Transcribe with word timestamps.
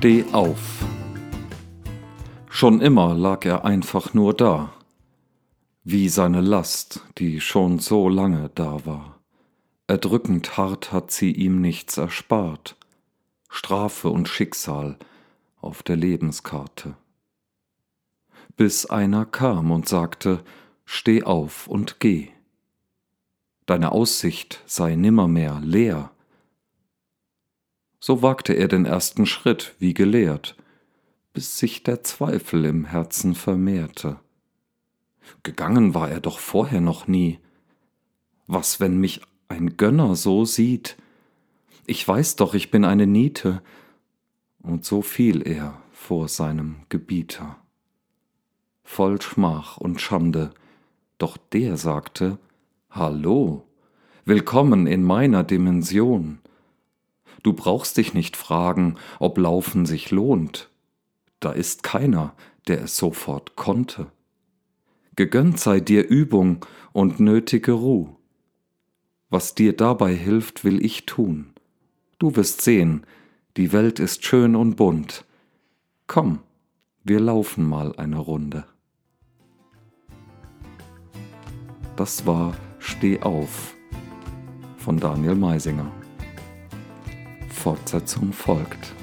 Steh 0.00 0.24
auf. 0.32 0.82
Schon 2.48 2.80
immer 2.80 3.12
lag 3.12 3.44
er 3.44 3.66
einfach 3.66 4.14
nur 4.14 4.32
da, 4.32 4.72
wie 5.84 6.08
seine 6.08 6.40
Last, 6.40 7.04
die 7.18 7.38
schon 7.42 7.80
so 7.80 8.08
lange 8.08 8.50
da 8.54 8.86
war. 8.86 9.20
Erdrückend 9.88 10.56
hart 10.56 10.90
hat 10.90 11.10
sie 11.10 11.32
ihm 11.32 11.60
nichts 11.60 11.98
erspart, 11.98 12.76
Strafe 13.50 14.08
und 14.08 14.26
Schicksal 14.26 14.96
auf 15.60 15.82
der 15.82 15.96
Lebenskarte. 15.96 16.94
Bis 18.56 18.86
einer 18.86 19.26
kam 19.26 19.70
und 19.70 19.86
sagte, 19.86 20.42
Steh 20.86 21.24
auf 21.24 21.66
und 21.66 22.00
geh. 22.00 22.30
Deine 23.66 23.92
Aussicht 23.92 24.62
sei 24.64 24.94
nimmermehr 24.94 25.60
leer, 25.62 26.10
so 28.00 28.22
wagte 28.22 28.54
er 28.54 28.66
den 28.66 28.86
ersten 28.86 29.26
Schritt 29.26 29.74
wie 29.78 29.94
gelehrt, 29.94 30.56
bis 31.32 31.58
sich 31.58 31.82
der 31.82 32.02
Zweifel 32.02 32.64
im 32.64 32.86
Herzen 32.86 33.34
vermehrte. 33.34 34.18
Gegangen 35.42 35.94
war 35.94 36.10
er 36.10 36.20
doch 36.20 36.38
vorher 36.38 36.80
noch 36.80 37.06
nie. 37.06 37.38
Was, 38.46 38.80
wenn 38.80 38.98
mich 38.98 39.20
ein 39.48 39.76
Gönner 39.76 40.16
so 40.16 40.44
sieht? 40.44 40.96
Ich 41.86 42.06
weiß 42.06 42.36
doch, 42.36 42.54
ich 42.54 42.70
bin 42.70 42.84
eine 42.84 43.06
Niete. 43.06 43.62
Und 44.62 44.84
so 44.84 45.02
fiel 45.02 45.46
er 45.46 45.80
vor 45.92 46.28
seinem 46.28 46.76
Gebieter. 46.88 47.56
Voll 48.82 49.20
Schmach 49.20 49.76
und 49.76 50.00
Schande, 50.00 50.50
doch 51.18 51.36
der 51.36 51.76
sagte, 51.76 52.38
Hallo, 52.90 53.64
willkommen 54.24 54.86
in 54.86 55.04
meiner 55.04 55.44
Dimension. 55.44 56.40
Du 57.42 57.52
brauchst 57.52 57.96
dich 57.96 58.14
nicht 58.14 58.36
fragen, 58.36 58.96
ob 59.18 59.38
Laufen 59.38 59.86
sich 59.86 60.10
lohnt. 60.10 60.70
Da 61.40 61.52
ist 61.52 61.82
keiner, 61.82 62.34
der 62.68 62.82
es 62.82 62.96
sofort 62.96 63.56
konnte. 63.56 64.06
Gegönnt 65.16 65.58
sei 65.58 65.80
dir 65.80 66.06
Übung 66.06 66.64
und 66.92 67.20
nötige 67.20 67.72
Ruh. 67.72 68.08
Was 69.30 69.54
dir 69.54 69.76
dabei 69.76 70.14
hilft, 70.14 70.64
will 70.64 70.84
ich 70.84 71.06
tun. 71.06 71.52
Du 72.18 72.36
wirst 72.36 72.60
sehen, 72.60 73.06
die 73.56 73.72
Welt 73.72 73.98
ist 73.98 74.24
schön 74.24 74.56
und 74.56 74.76
bunt. 74.76 75.24
Komm, 76.06 76.40
wir 77.04 77.20
laufen 77.20 77.68
mal 77.68 77.94
eine 77.96 78.18
Runde. 78.18 78.64
Das 81.96 82.26
war 82.26 82.56
Steh 82.78 83.20
auf 83.20 83.74
von 84.78 84.98
Daniel 84.98 85.34
Meisinger. 85.34 85.99
Fortsetzung 87.52 88.32
folgt. 88.32 88.94